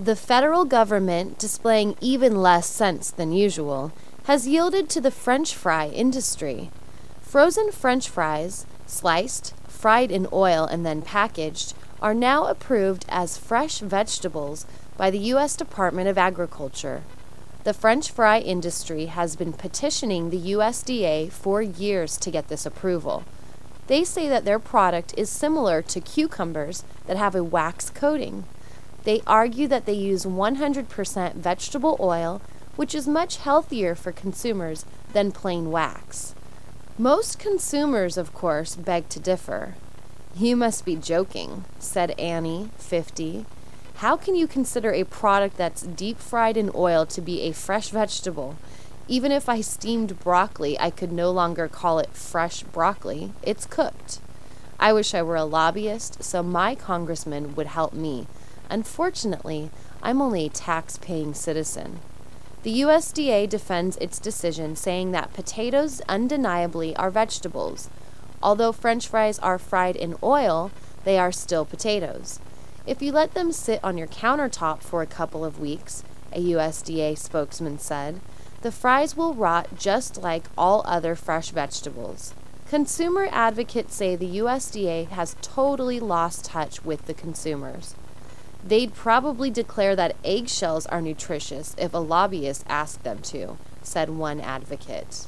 The 0.00 0.14
federal 0.14 0.64
government, 0.64 1.40
displaying 1.40 1.96
even 2.00 2.40
less 2.40 2.68
sense 2.68 3.10
than 3.10 3.32
usual, 3.32 3.90
has 4.24 4.46
yielded 4.46 4.88
to 4.90 5.00
the 5.00 5.10
French 5.10 5.56
fry 5.56 5.88
industry. 5.88 6.70
Frozen 7.20 7.72
French 7.72 8.08
fries, 8.08 8.64
sliced, 8.86 9.54
fried 9.66 10.12
in 10.12 10.28
oil, 10.32 10.64
and 10.66 10.86
then 10.86 11.02
packaged, 11.02 11.74
are 12.00 12.14
now 12.14 12.46
approved 12.46 13.06
as 13.08 13.38
fresh 13.38 13.80
vegetables 13.80 14.66
by 14.96 15.10
the 15.10 15.18
U.S. 15.34 15.56
Department 15.56 16.08
of 16.08 16.16
Agriculture. 16.16 17.02
The 17.64 17.74
French 17.74 18.12
fry 18.12 18.38
industry 18.38 19.06
has 19.06 19.34
been 19.34 19.52
petitioning 19.52 20.30
the 20.30 20.52
USDA 20.52 21.32
for 21.32 21.60
years 21.60 22.16
to 22.18 22.30
get 22.30 22.46
this 22.46 22.64
approval. 22.64 23.24
They 23.88 24.04
say 24.04 24.28
that 24.28 24.44
their 24.44 24.60
product 24.60 25.12
is 25.16 25.28
similar 25.28 25.82
to 25.82 26.00
cucumbers 26.00 26.84
that 27.08 27.16
have 27.16 27.34
a 27.34 27.42
wax 27.42 27.90
coating. 27.90 28.44
They 29.08 29.22
argue 29.26 29.66
that 29.68 29.86
they 29.86 29.94
use 29.94 30.26
100% 30.26 31.34
vegetable 31.36 31.96
oil, 31.98 32.42
which 32.76 32.94
is 32.94 33.08
much 33.08 33.38
healthier 33.38 33.94
for 33.94 34.12
consumers 34.12 34.84
than 35.14 35.32
plain 35.32 35.70
wax. 35.70 36.34
Most 36.98 37.38
consumers, 37.38 38.18
of 38.18 38.34
course, 38.34 38.76
beg 38.76 39.08
to 39.08 39.18
differ. 39.18 39.76
You 40.36 40.56
must 40.56 40.84
be 40.84 40.94
joking, 40.94 41.64
said 41.78 42.10
Annie, 42.20 42.68
50. 42.76 43.46
How 44.04 44.18
can 44.18 44.34
you 44.34 44.46
consider 44.46 44.92
a 44.92 45.04
product 45.04 45.56
that's 45.56 45.80
deep 45.80 46.18
fried 46.18 46.58
in 46.58 46.70
oil 46.74 47.06
to 47.06 47.22
be 47.22 47.40
a 47.40 47.52
fresh 47.52 47.88
vegetable? 47.88 48.56
Even 49.08 49.32
if 49.32 49.48
I 49.48 49.62
steamed 49.62 50.20
broccoli, 50.20 50.78
I 50.78 50.90
could 50.90 51.12
no 51.12 51.30
longer 51.30 51.66
call 51.66 51.98
it 51.98 52.10
fresh 52.12 52.62
broccoli. 52.62 53.32
It's 53.42 53.64
cooked. 53.64 54.20
I 54.78 54.92
wish 54.92 55.14
I 55.14 55.22
were 55.22 55.36
a 55.36 55.46
lobbyist 55.46 56.22
so 56.22 56.42
my 56.42 56.74
congressman 56.74 57.54
would 57.54 57.68
help 57.68 57.94
me. 57.94 58.26
Unfortunately, 58.70 59.70
I'm 60.02 60.20
only 60.20 60.46
a 60.46 60.50
tax 60.50 60.98
paying 60.98 61.34
citizen. 61.34 62.00
The 62.62 62.80
USDA 62.82 63.48
defends 63.48 63.96
its 63.98 64.18
decision, 64.18 64.76
saying 64.76 65.12
that 65.12 65.32
potatoes 65.32 66.02
undeniably 66.08 66.94
are 66.96 67.10
vegetables. 67.10 67.88
Although 68.42 68.72
french 68.72 69.08
fries 69.08 69.38
are 69.38 69.58
fried 69.58 69.96
in 69.96 70.16
oil, 70.22 70.70
they 71.04 71.18
are 71.18 71.32
still 71.32 71.64
potatoes. 71.64 72.40
If 72.86 73.00
you 73.00 73.12
let 73.12 73.34
them 73.34 73.52
sit 73.52 73.80
on 73.84 73.96
your 73.96 74.06
countertop 74.06 74.82
for 74.82 75.02
a 75.02 75.06
couple 75.06 75.44
of 75.44 75.60
weeks, 75.60 76.02
a 76.32 76.40
USDA 76.40 77.16
spokesman 77.16 77.78
said, 77.78 78.20
the 78.62 78.72
fries 78.72 79.16
will 79.16 79.34
rot 79.34 79.68
just 79.76 80.20
like 80.20 80.44
all 80.56 80.82
other 80.84 81.14
fresh 81.14 81.50
vegetables. 81.50 82.34
Consumer 82.68 83.28
advocates 83.30 83.94
say 83.94 84.16
the 84.16 84.38
USDA 84.38 85.08
has 85.08 85.36
totally 85.40 86.00
lost 86.00 86.44
touch 86.44 86.84
with 86.84 87.06
the 87.06 87.14
consumers. 87.14 87.94
They'd 88.64 88.94
probably 88.94 89.50
declare 89.50 89.96
that 89.96 90.16
eggshells 90.24 90.86
are 90.86 91.00
nutritious 91.00 91.74
if 91.78 91.94
a 91.94 91.98
lobbyist 91.98 92.64
asked 92.68 93.02
them 93.04 93.18
to, 93.22 93.56
said 93.82 94.10
one 94.10 94.40
advocate. 94.40 95.26